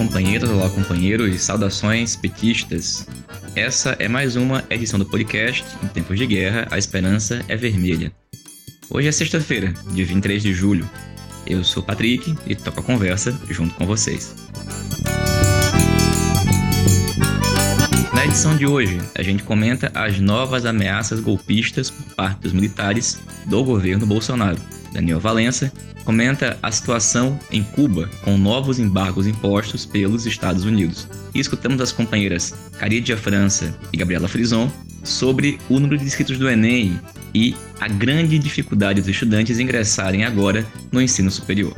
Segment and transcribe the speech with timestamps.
[0.00, 3.06] companheiras, olá companheiros, saudações petistas.
[3.54, 8.10] Essa é mais uma edição do podcast Em Tempos de Guerra, a Esperança é Vermelha.
[8.88, 10.88] Hoje é sexta-feira, dia 23 de julho.
[11.46, 14.34] Eu sou Patrick e toco a conversa junto com vocês.
[18.14, 23.20] Na edição de hoje, a gente comenta as novas ameaças golpistas por parte dos militares
[23.44, 24.79] do governo Bolsonaro.
[24.92, 25.72] Daniel Valença
[26.04, 31.06] comenta a situação em Cuba com novos embargos impostos pelos Estados Unidos.
[31.34, 34.70] E escutamos as companheiras Caridia França e Gabriela Frison
[35.04, 37.00] sobre o número de inscritos do Enem
[37.34, 41.76] e a grande dificuldade dos estudantes ingressarem agora no ensino superior.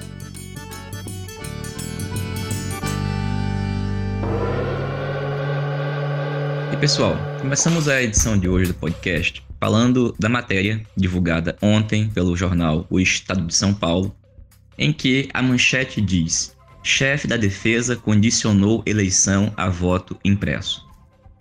[6.72, 12.36] E pessoal, começamos a edição de hoje do podcast falando da matéria divulgada ontem pelo
[12.36, 14.12] jornal O Estado de São Paulo,
[14.76, 20.84] em que a manchete diz: chefe da defesa condicionou eleição a voto impresso.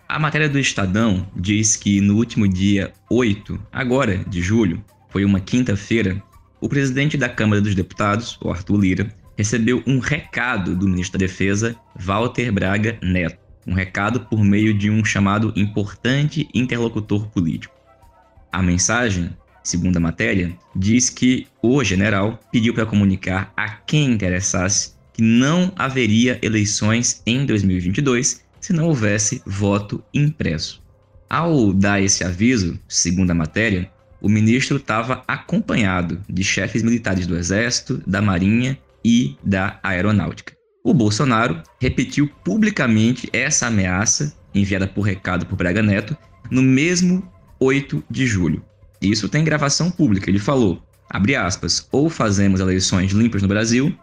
[0.08, 5.40] A matéria do Estadão diz que no último dia 8, agora de julho, foi uma
[5.40, 6.22] quinta-feira,
[6.60, 11.26] o presidente da Câmara dos Deputados, o Arthur Lira, recebeu um recado do ministro da
[11.26, 13.42] Defesa, Walter Braga Neto.
[13.66, 17.81] Um recado por meio de um chamado importante interlocutor político.
[18.52, 19.30] A mensagem,
[19.64, 25.72] segundo a matéria, diz que o general pediu para comunicar a quem interessasse que não
[25.74, 30.82] haveria eleições em 2022 se não houvesse voto impresso.
[31.30, 37.36] Ao dar esse aviso, segundo a matéria, o ministro estava acompanhado de chefes militares do
[37.36, 40.54] Exército, da Marinha e da Aeronáutica.
[40.84, 46.16] O Bolsonaro repetiu publicamente essa ameaça enviada por recado por Braga Neto
[46.50, 47.26] no mesmo
[47.62, 48.62] 8 de julho.
[49.00, 50.28] Isso tem gravação pública.
[50.28, 53.96] Ele falou, abre aspas, ou fazemos eleições limpas no Brasil,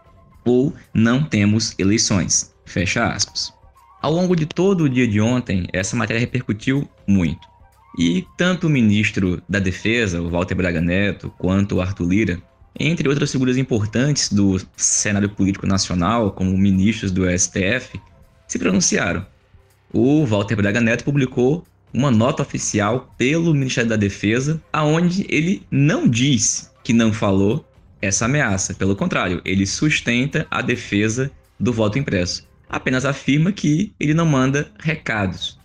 [0.44, 2.54] ou não temos eleições.
[2.64, 3.52] Fecha aspas.
[4.00, 7.46] Ao longo de todo o dia de ontem, essa matéria repercutiu muito.
[7.98, 12.42] E tanto o ministro da Defesa, o Walter Braga Neto, quanto o Arthur Lira,
[12.78, 18.00] entre outras figuras importantes do cenário político nacional, como ministros do STF,
[18.48, 19.26] se pronunciaram.
[19.92, 26.08] O Walter Braga Neto publicou uma nota oficial pelo Ministério da Defesa, aonde ele não
[26.08, 27.64] diz que não falou
[28.00, 28.74] essa ameaça.
[28.74, 32.48] Pelo contrário, ele sustenta a defesa do voto impresso.
[32.68, 35.58] Apenas afirma que ele não manda recados.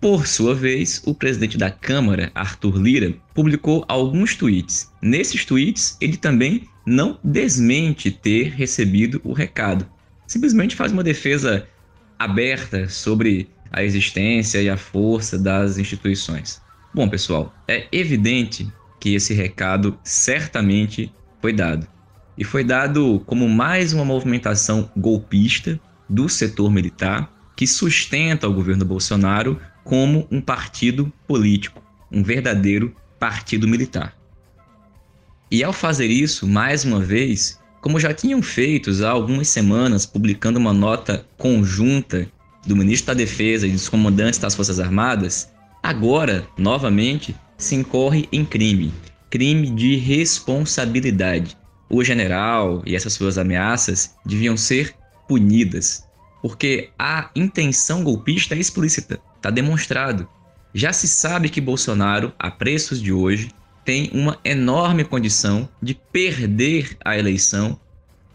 [0.00, 4.92] Por sua vez, o presidente da Câmara, Arthur Lira, publicou alguns tweets.
[5.00, 9.86] Nesses tweets, ele também não desmente ter recebido o recado.
[10.26, 11.66] Simplesmente faz uma defesa
[12.18, 16.62] aberta sobre a existência e a força das instituições.
[16.94, 21.86] Bom, pessoal, é evidente que esse recado certamente foi dado.
[22.38, 25.78] E foi dado como mais uma movimentação golpista
[26.08, 33.68] do setor militar que sustenta o governo Bolsonaro como um partido político, um verdadeiro partido
[33.68, 34.16] militar.
[35.50, 40.58] E ao fazer isso, mais uma vez, como já tinham feito há algumas semanas, publicando
[40.58, 42.26] uma nota conjunta
[42.66, 45.50] do ministro da Defesa e dos comandantes das Forças Armadas,
[45.82, 48.92] agora, novamente, se incorre em crime
[49.30, 51.56] crime de responsabilidade.
[51.88, 54.94] O general e essas suas ameaças deviam ser
[55.28, 56.04] punidas,
[56.42, 60.28] porque a intenção golpista é explícita, está demonstrado.
[60.74, 63.50] Já se sabe que Bolsonaro, a preços de hoje,
[63.84, 67.78] tem uma enorme condição de perder a eleição,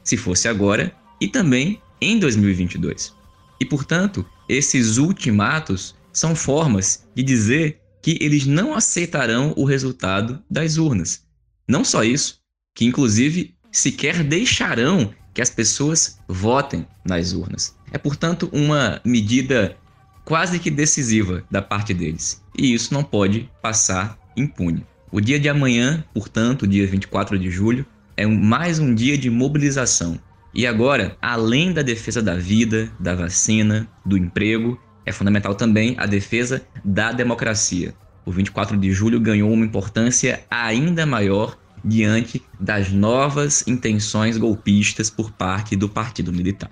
[0.03, 3.13] se fosse agora, e também em 2022.
[3.61, 10.77] E, portanto, esses ultimatos são formas de dizer que eles não aceitarão o resultado das
[10.77, 11.23] urnas.
[11.67, 12.39] Não só isso,
[12.73, 17.77] que inclusive sequer deixarão que as pessoas votem nas urnas.
[17.91, 19.77] É, portanto, uma medida
[20.25, 22.41] quase que decisiva da parte deles.
[22.57, 24.83] E isso não pode passar impune.
[25.11, 27.85] O dia de amanhã, portanto, dia 24 de julho,
[28.17, 30.19] é mais um dia de mobilização
[30.53, 36.05] e agora, além da defesa da vida, da vacina, do emprego, é fundamental também a
[36.05, 37.93] defesa da democracia.
[38.25, 45.31] O 24 de julho ganhou uma importância ainda maior diante das novas intenções golpistas por
[45.31, 46.69] parte do Partido Militar.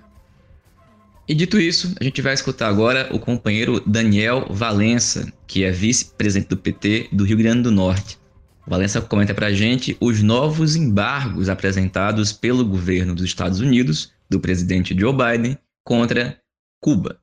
[1.26, 6.48] E dito isso, a gente vai escutar agora o companheiro Daniel Valença, que é vice-presidente
[6.48, 8.18] do PT do Rio Grande do Norte.
[8.70, 14.38] Valença comenta para a gente os novos embargos apresentados pelo governo dos Estados Unidos, do
[14.38, 16.40] presidente Joe Biden, contra
[16.80, 17.18] Cuba.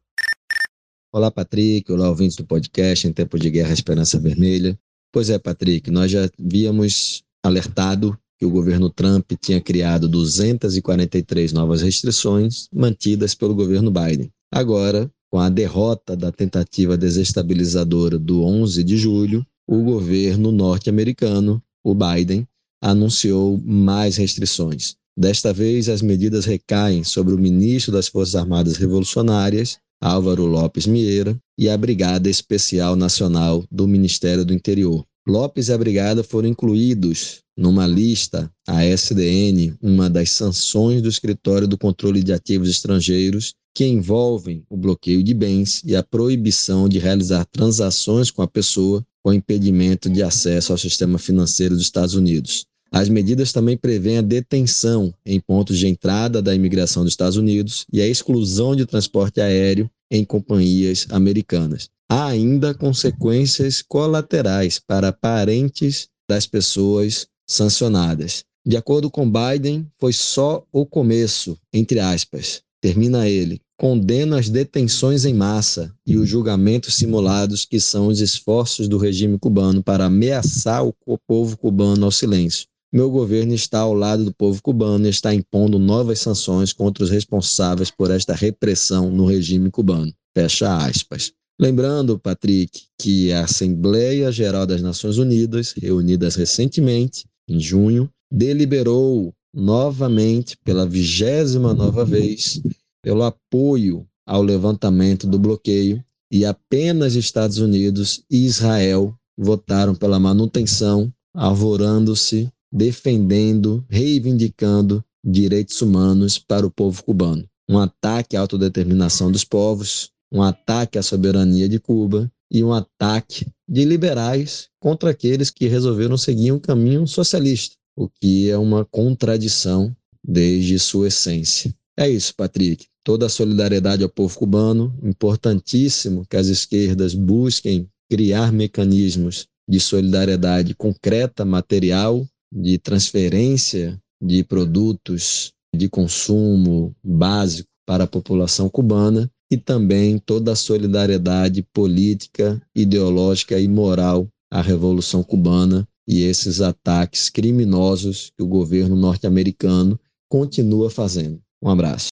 [1.10, 1.90] Olá, Patrick.
[1.90, 4.78] Olá, ouvintes do podcast Em Tempo de Guerra Esperança Vermelha.
[5.10, 11.82] Pois é, Patrick, nós já havíamos alertado que o governo Trump tinha criado 243 novas
[11.82, 14.30] restrições mantidas pelo governo Biden.
[14.54, 21.94] Agora, com a derrota da tentativa desestabilizadora do 11 de julho, o governo norte-americano, o
[21.94, 22.48] Biden,
[22.82, 24.96] anunciou mais restrições.
[25.18, 31.38] Desta vez, as medidas recaem sobre o ministro das Forças Armadas Revolucionárias, Álvaro Lopes Mieira,
[31.58, 35.04] e a Brigada Especial Nacional do Ministério do Interior.
[35.28, 41.68] Lopes e a Brigada foram incluídos numa lista, a SDN, uma das sanções do Escritório
[41.68, 47.00] do Controle de Ativos Estrangeiros, que envolvem o bloqueio de bens e a proibição de
[47.00, 52.66] realizar transações com a pessoa com impedimento de acesso ao sistema financeiro dos Estados Unidos.
[52.90, 57.86] As medidas também prevêem a detenção em pontos de entrada da imigração dos Estados Unidos
[57.92, 61.90] e a exclusão de transporte aéreo em companhias americanas.
[62.10, 68.46] Há ainda consequências colaterais para parentes das pessoas sancionadas.
[68.66, 72.62] De acordo com Biden, foi só o começo, entre aspas.
[72.80, 78.88] Termina ele condena as detenções em massa e os julgamentos simulados, que são os esforços
[78.88, 82.66] do regime cubano para ameaçar o povo cubano ao silêncio.
[82.92, 87.10] Meu governo está ao lado do povo cubano e está impondo novas sanções contra os
[87.10, 90.12] responsáveis por esta repressão no regime cubano.
[90.36, 91.32] Fecha aspas.
[91.60, 100.56] Lembrando, Patrick, que a Assembleia Geral das Nações Unidas, reunidas recentemente, em junho, deliberou novamente,
[100.64, 102.62] pela vigésima nova vez,
[103.08, 111.10] pelo apoio ao levantamento do bloqueio e apenas Estados Unidos e Israel votaram pela manutenção,
[111.34, 117.48] arvorando-se, defendendo, reivindicando direitos humanos para o povo cubano.
[117.70, 123.48] Um ataque à autodeterminação dos povos, um ataque à soberania de Cuba e um ataque
[123.66, 129.96] de liberais contra aqueles que resolveram seguir um caminho socialista, o que é uma contradição
[130.22, 131.74] desde sua essência.
[131.98, 134.94] É isso, Patrick toda a solidariedade ao povo cubano.
[135.02, 145.54] Importantíssimo que as esquerdas busquem criar mecanismos de solidariedade concreta, material, de transferência de produtos
[145.74, 153.70] de consumo básico para a população cubana e também toda a solidariedade política, ideológica e
[153.70, 159.98] moral à Revolução Cubana e esses ataques criminosos que o governo norte-americano
[160.30, 161.40] continua fazendo.
[161.64, 162.10] Um abraço.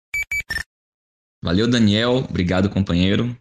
[1.42, 2.24] Valeu, Daniel.
[2.28, 3.36] Obrigado, companheiro.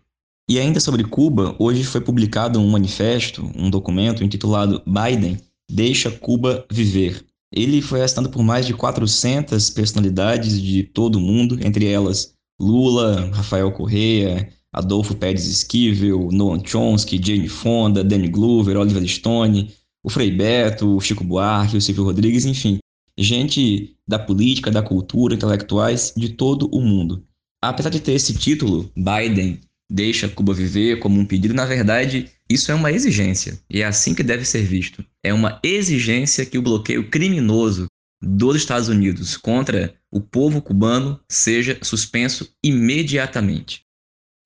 [0.50, 5.38] E ainda sobre Cuba, hoje foi publicado um manifesto, um documento intitulado Biden
[5.70, 7.26] Deixa Cuba Viver.
[7.54, 13.30] Ele foi assinado por mais de 400 personalidades de todo o mundo, entre elas Lula,
[13.34, 19.74] Rafael Correa, Adolfo Pérez Esquivel, Noam Chomsky, Jane Fonda, Danny Glover, Oliver Stone,
[20.04, 22.80] o Frei Beto, o Chico Buarque, o Silvio Rodrigues, enfim,
[23.18, 27.27] gente da política, da cultura, intelectuais de todo o mundo.
[27.62, 29.60] Apesar de ter esse título, Biden
[29.90, 33.60] deixa Cuba viver como um pedido, na verdade, isso é uma exigência.
[33.70, 35.04] E é assim que deve ser visto.
[35.24, 37.88] É uma exigência que o bloqueio criminoso
[38.22, 43.82] dos Estados Unidos contra o povo cubano seja suspenso imediatamente.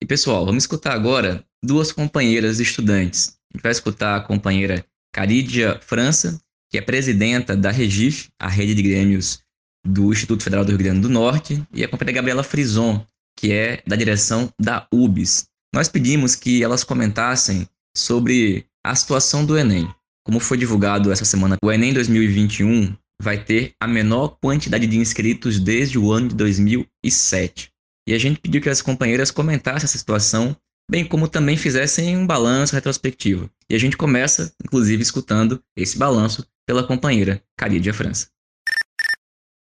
[0.02, 3.36] E pessoal, vamos escutar agora duas companheiras estudantes.
[3.52, 4.84] A gente vai escutar a companheira
[5.14, 9.40] Caridia França, que é presidenta da Regif, a rede de grêmios
[9.86, 13.04] do Instituto Federal do Rio Grande do Norte, e a companheira Gabriela Frison,
[13.36, 15.46] que é da direção da UBS.
[15.74, 19.88] Nós pedimos que elas comentassem sobre a situação do Enem.
[20.24, 25.58] Como foi divulgado essa semana, o Enem 2021 vai ter a menor quantidade de inscritos
[25.58, 27.70] desde o ano de 2007.
[28.06, 30.56] E a gente pediu que as companheiras comentassem essa situação,
[30.90, 33.48] bem como também fizessem um balanço retrospectivo.
[33.70, 38.28] E a gente começa, inclusive, escutando esse balanço pela companheira Caridia França.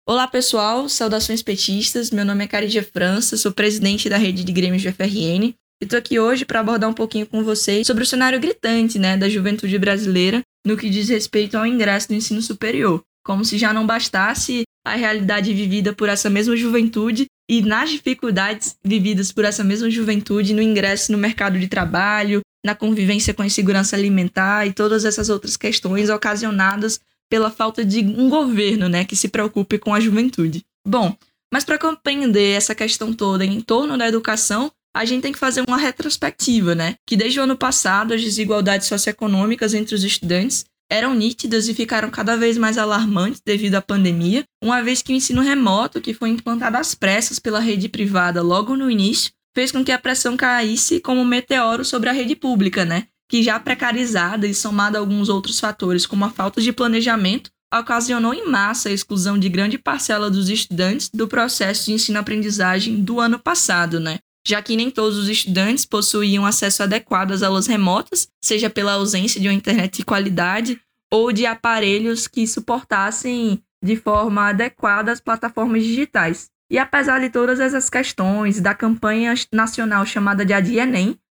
[0.05, 2.11] Olá pessoal, saudações petistas.
[2.11, 5.95] Meu nome é Caridia França, sou presidente da rede de grêmios do FRN e tô
[5.95, 9.79] aqui hoje para abordar um pouquinho com vocês sobre o cenário gritante, né, da juventude
[9.79, 13.01] brasileira no que diz respeito ao ingresso no ensino superior.
[13.25, 18.75] Como se já não bastasse a realidade vivida por essa mesma juventude e nas dificuldades
[18.83, 23.45] vividas por essa mesma juventude no ingresso no mercado de trabalho, na convivência com a
[23.45, 26.99] insegurança alimentar e todas essas outras questões ocasionadas
[27.33, 30.63] pela falta de um governo, né, que se preocupe com a juventude.
[30.87, 31.17] Bom,
[31.51, 35.63] mas para compreender essa questão toda em torno da educação, a gente tem que fazer
[35.67, 36.93] uma retrospectiva, né?
[37.07, 42.11] Que desde o ano passado as desigualdades socioeconômicas entre os estudantes eram nítidas e ficaram
[42.11, 46.29] cada vez mais alarmantes devido à pandemia, uma vez que o ensino remoto, que foi
[46.29, 50.99] implantado às pressas pela rede privada logo no início, fez com que a pressão caísse
[50.99, 53.07] como um meteoro sobre a rede pública, né?
[53.33, 58.31] Que já precarizada e somada a alguns outros fatores, como a falta de planejamento, ocasionou
[58.31, 63.39] em massa a exclusão de grande parcela dos estudantes do processo de ensino-aprendizagem do ano
[63.39, 64.19] passado, né?
[64.47, 69.41] Já que nem todos os estudantes possuíam acesso adequado às aulas remotas, seja pela ausência
[69.41, 70.79] de uma internet de qualidade
[71.11, 76.51] ou de aparelhos que suportassem de forma adequada as plataformas digitais.
[76.69, 80.85] E apesar de todas essas questões da campanha nacional chamada de Adia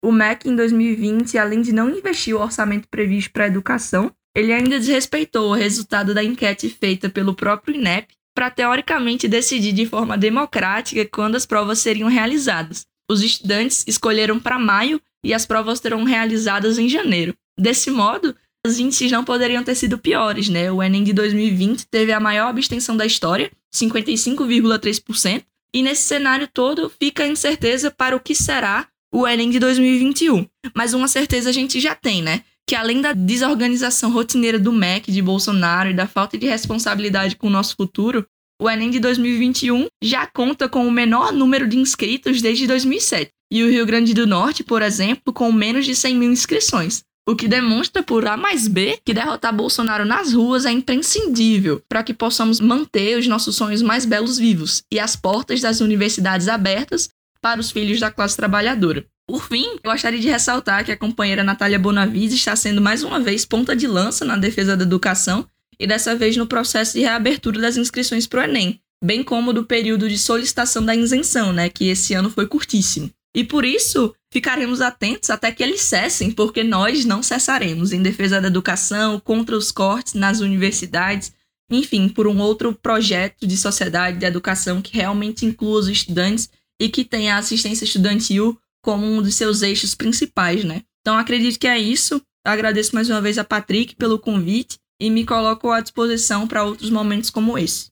[0.03, 4.53] o MEC em 2020, além de não investir o orçamento previsto para a educação, ele
[4.53, 10.19] ainda desrespeitou o resultado da enquete feita pelo próprio INEP para teoricamente decidir de forma
[10.19, 12.87] democrática quando as provas seriam realizadas.
[13.11, 17.35] Os estudantes escolheram para maio e as provas serão realizadas em janeiro.
[17.59, 18.37] Desse modo,
[18.67, 20.71] os índices não poderiam ter sido piores, né?
[20.71, 26.91] O Enem de 2020 teve a maior abstenção da história, 55,3%, e nesse cenário todo
[26.91, 30.46] fica a incerteza para o que será o Enem de 2021.
[30.75, 32.42] Mas uma certeza a gente já tem, né?
[32.68, 37.46] que além da desorganização rotineira do MEC de Bolsonaro e da falta de responsabilidade com
[37.46, 38.26] o nosso futuro,
[38.61, 43.62] o Enem de 2021 já conta com o menor número de inscritos desde 2007, e
[43.62, 47.04] o Rio Grande do Norte, por exemplo, com menos de 100 mil inscrições.
[47.28, 52.02] O que demonstra por A mais B que derrotar Bolsonaro nas ruas é imprescindível para
[52.02, 57.08] que possamos manter os nossos sonhos mais belos vivos e as portas das universidades abertas
[57.47, 59.07] para os filhos da classe trabalhadora.
[59.25, 63.45] Por fim, gostaria de ressaltar que a companheira Natália Bonavides está sendo mais uma vez
[63.45, 65.47] ponta de lança na defesa da educação
[65.79, 69.65] e dessa vez no processo de reabertura das inscrições para o Enem, bem como do
[69.65, 73.12] período de solicitação da isenção, né, que esse ano foi curtíssimo.
[73.33, 78.41] E por isso, ficaremos atentos até que eles cessem, porque nós não cessaremos em defesa
[78.41, 81.33] da educação, contra os cortes nas universidades,
[81.71, 86.88] enfim, por um outro projeto de sociedade de educação que realmente inclua os estudantes e
[86.88, 90.83] que tenha assistência estudantil como um dos seus eixos principais, né?
[91.00, 92.21] Então acredito que é isso.
[92.45, 96.90] Agradeço mais uma vez a Patrick pelo convite e me coloco à disposição para outros
[96.90, 97.90] momentos como esse.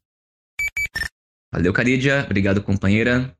[1.52, 2.24] Valeu, Caridia.
[2.24, 3.36] Obrigado, companheira.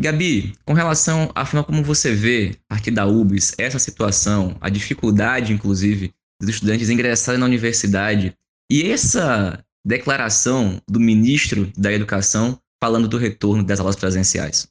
[0.00, 4.68] Gabi, com relação à forma como você vê, a partir da UBS, essa situação, a
[4.68, 8.32] dificuldade, inclusive, dos estudantes ingressarem na universidade
[8.70, 14.68] e essa declaração do ministro da Educação falando do retorno das aulas presenciais.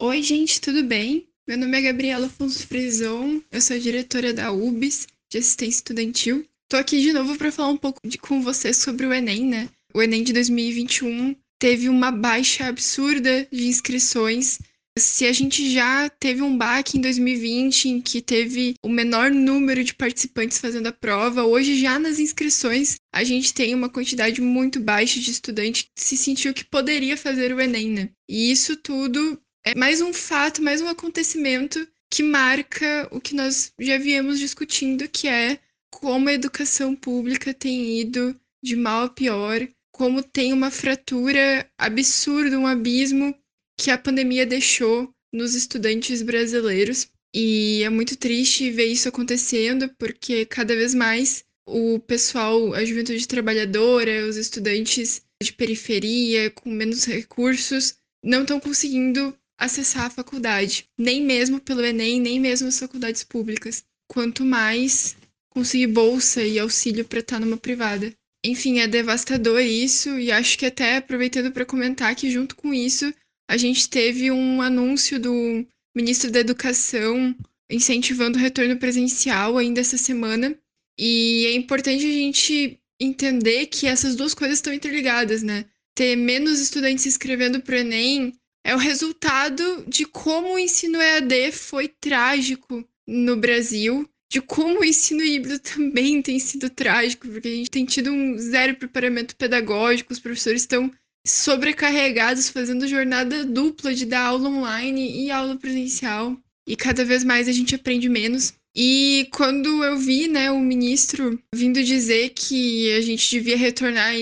[0.00, 1.28] Oi, gente, tudo bem?
[1.46, 6.44] Meu nome é Gabriela Afonso Frison, eu sou diretora da UBS, de assistência estudantil.
[6.68, 9.68] Tô aqui de novo para falar um pouco de, com vocês sobre o Enem, né?
[9.94, 14.58] O Enem de 2021 teve uma baixa absurda de inscrições.
[14.98, 19.84] Se a gente já teve um baque em 2020 em que teve o menor número
[19.84, 24.80] de participantes fazendo a prova, hoje já nas inscrições a gente tem uma quantidade muito
[24.80, 28.10] baixa de estudantes que se sentiu que poderia fazer o Enem, né?
[28.28, 33.72] E isso tudo é mais um fato, mais um acontecimento que marca o que nós
[33.80, 35.58] já viemos discutindo, que é
[35.90, 42.58] como a educação pública tem ido de mal a pior, como tem uma fratura absurda,
[42.58, 43.34] um abismo
[43.78, 47.08] que a pandemia deixou nos estudantes brasileiros.
[47.34, 53.26] E é muito triste ver isso acontecendo, porque cada vez mais o pessoal, a juventude
[53.26, 61.22] trabalhadora, os estudantes de periferia, com menos recursos, não estão conseguindo acessar a faculdade, nem
[61.22, 63.84] mesmo pelo Enem, nem mesmo as faculdades públicas.
[64.08, 65.16] Quanto mais
[65.54, 68.12] conseguir bolsa e auxílio para estar numa privada.
[68.44, 73.12] Enfim, é devastador isso e acho que até aproveitando para comentar que junto com isso
[73.48, 75.64] a gente teve um anúncio do
[75.96, 77.34] ministro da Educação
[77.70, 80.54] incentivando o retorno presencial ainda essa semana.
[80.98, 85.64] E é importante a gente entender que essas duas coisas estão interligadas, né?
[85.94, 88.32] Ter menos estudantes se inscrevendo para o Enem
[88.64, 94.84] é o resultado de como o ensino EAD foi trágico no Brasil, de como o
[94.84, 100.12] ensino híbrido também tem sido trágico, porque a gente tem tido um zero preparamento pedagógico,
[100.12, 100.90] os professores estão
[101.26, 107.48] sobrecarregados fazendo jornada dupla de dar aula online e aula presencial, e cada vez mais
[107.48, 108.54] a gente aprende menos.
[108.76, 114.12] E quando eu vi, né, o ministro vindo dizer que a gente devia retornar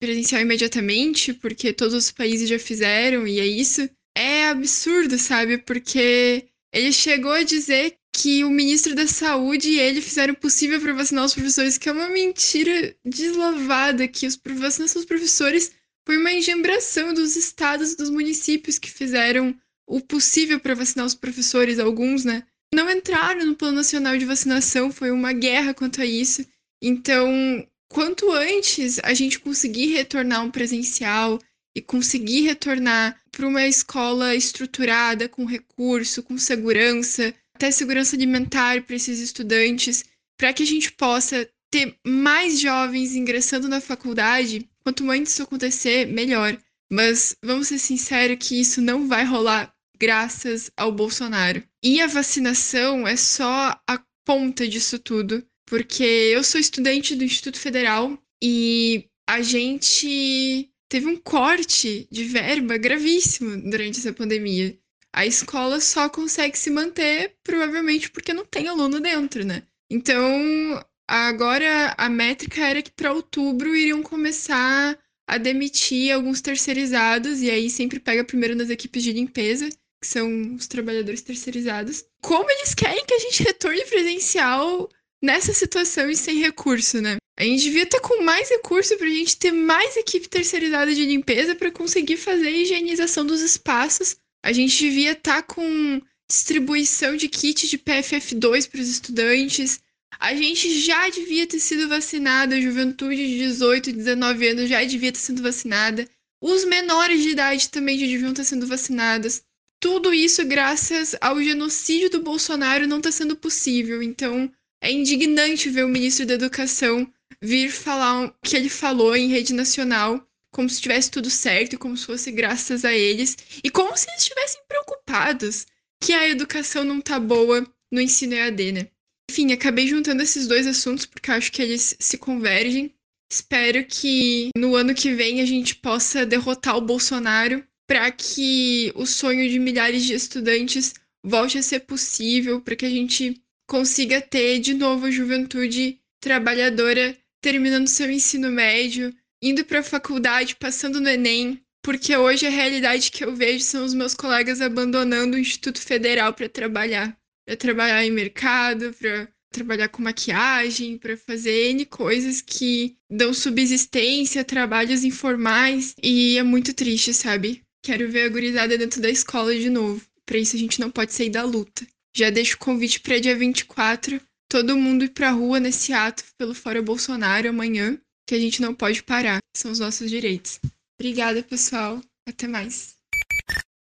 [0.00, 5.58] presencial imediatamente, porque todos os países já fizeram e é isso, é absurdo, sabe?
[5.58, 10.80] Porque ele chegou a dizer que o ministro da Saúde e ele fizeram o possível
[10.80, 15.70] para vacinar os professores, que é uma mentira deslavada, que os vacinação dos professores
[16.04, 21.14] foi uma engembração dos estados e dos municípios que fizeram o possível para vacinar os
[21.14, 22.44] professores, alguns, né?
[22.72, 26.46] Não entraram no Plano Nacional de Vacinação, foi uma guerra quanto a isso.
[26.82, 31.38] Então, quanto antes a gente conseguir retornar um presencial
[31.74, 38.96] e conseguir retornar para uma escola estruturada, com recurso, com segurança, até segurança alimentar para
[38.96, 40.04] esses estudantes,
[40.38, 46.06] para que a gente possa ter mais jovens ingressando na faculdade, quanto antes isso acontecer,
[46.06, 46.56] melhor.
[46.90, 51.62] Mas vamos ser sinceros que isso não vai rolar graças ao Bolsonaro.
[51.82, 57.58] E a vacinação é só a ponta disso tudo, porque eu sou estudante do Instituto
[57.58, 64.76] Federal e a gente teve um corte de verba gravíssimo durante essa pandemia.
[65.12, 69.64] A escola só consegue se manter, provavelmente porque não tem aluno dentro, né?
[69.90, 77.50] Então, agora a métrica era que para outubro iriam começar a demitir alguns terceirizados, e
[77.50, 79.68] aí sempre pega primeiro nas equipes de limpeza,
[80.00, 82.04] que são os trabalhadores terceirizados.
[82.22, 84.88] Como eles querem que a gente retorne presencial
[85.22, 87.16] nessa situação e sem recurso, né?
[87.38, 91.04] A gente devia estar com mais recurso para a gente ter mais equipe terceirizada de
[91.04, 94.16] limpeza para conseguir fazer a higienização dos espaços.
[94.42, 99.80] A gente devia estar com distribuição de kit de PFF2 para os estudantes.
[100.18, 105.12] A gente já devia ter sido vacinada, a juventude de 18, 19 anos já devia
[105.12, 106.06] ter sido vacinada.
[106.42, 109.42] Os menores de idade também já deviam estar sendo vacinados.
[109.80, 114.02] Tudo isso graças ao genocídio do Bolsonaro não está sendo possível.
[114.02, 117.10] Então, é indignante ver o ministro da Educação
[117.42, 121.96] vir falar o que ele falou em rede nacional, como se tivesse tudo certo, como
[121.96, 125.66] se fosse graças a eles, e como se eles estivessem preocupados
[126.02, 128.88] que a educação não tá boa no ensino EAD, né?
[129.30, 132.94] Enfim, acabei juntando esses dois assuntos porque acho que eles se convergem.
[133.30, 139.04] Espero que no ano que vem a gente possa derrotar o Bolsonaro para que o
[139.04, 140.94] sonho de milhares de estudantes
[141.24, 147.18] volte a ser possível, para que a gente consiga ter de novo a juventude trabalhadora
[147.42, 153.10] terminando seu ensino médio, indo para a faculdade, passando no Enem, porque hoje a realidade
[153.10, 158.04] que eu vejo são os meus colegas abandonando o Instituto Federal para trabalhar, para trabalhar
[158.04, 165.96] em mercado, para trabalhar com maquiagem, para fazer N coisas que dão subsistência, trabalhos informais,
[166.00, 167.64] e é muito triste, sabe?
[167.82, 170.02] Quero ver a gurizada dentro da escola de novo.
[170.26, 171.86] Para isso a gente não pode sair da luta.
[172.14, 176.54] Já deixo o convite para dia 24, todo mundo ir pra rua nesse ato pelo
[176.54, 179.38] Fora Bolsonaro amanhã, que a gente não pode parar.
[179.56, 180.60] São os nossos direitos.
[180.98, 182.00] Obrigada, pessoal.
[182.28, 182.94] Até mais.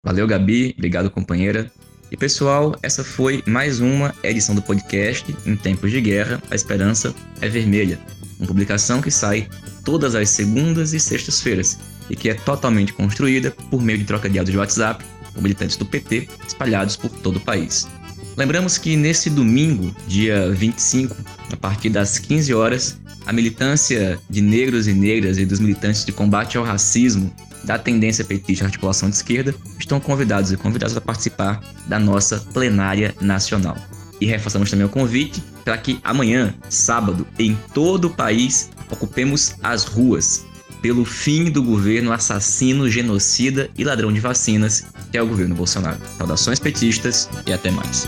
[0.03, 0.73] Valeu, Gabi.
[0.77, 1.71] Obrigado, companheira.
[2.11, 7.15] E pessoal, essa foi mais uma edição do podcast Em Tempos de Guerra, a Esperança
[7.41, 7.99] é Vermelha.
[8.37, 9.49] Uma publicação que sai
[9.83, 11.77] todas as segundas e sextas-feiras
[12.09, 16.27] e que é totalmente construída por meio de troca de WhatsApp com militantes do PT
[16.47, 17.87] espalhados por todo o país.
[18.35, 21.15] Lembramos que nesse domingo, dia 25,
[21.51, 26.11] a partir das 15 horas, a militância de negros e negras e dos militantes de
[26.11, 31.61] combate ao racismo da tendência petista articulação de esquerda estão convidados e convidadas a participar
[31.87, 33.75] da nossa plenária nacional.
[34.21, 39.83] E reforçamos também o convite para que amanhã, sábado, em todo o país, ocupemos as
[39.83, 40.45] ruas
[40.81, 45.99] pelo fim do governo assassino, genocida e ladrão de vacinas, que é o governo Bolsonaro.
[46.17, 48.07] Saudações petistas e até mais.